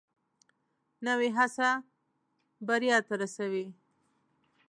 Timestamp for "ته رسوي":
3.07-3.65